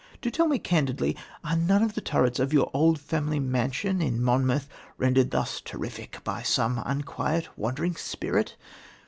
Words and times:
do 0.19 0.31
tell 0.31 0.47
me 0.47 0.57
candidly, 0.57 1.15
are 1.43 1.55
none 1.55 1.83
of 1.83 1.93
the 1.93 2.01
turrets 2.01 2.39
of 2.39 2.51
your 2.51 2.71
old 2.73 2.99
family 2.99 3.39
mansion 3.39 4.01
in 4.01 4.19
Monmouth 4.19 4.67
rendered 4.97 5.29
thus 5.29 5.61
terrific 5.63 6.23
by 6.23 6.41
some 6.41 6.81
unquiet, 6.87 7.49
wandering 7.55 7.95
spirit? 7.95 8.55